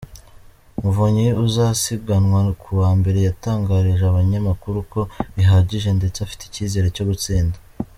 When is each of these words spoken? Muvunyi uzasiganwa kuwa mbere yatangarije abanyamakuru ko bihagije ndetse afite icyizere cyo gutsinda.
Muvunyi 0.81 1.27
uzasiganwa 1.45 2.39
kuwa 2.61 2.89
mbere 2.99 3.19
yatangarije 3.27 4.03
abanyamakuru 4.07 4.77
ko 4.91 5.01
bihagije 5.35 5.89
ndetse 5.99 6.17
afite 6.21 6.41
icyizere 6.45 6.87
cyo 6.97 7.05
gutsinda. 7.11 7.57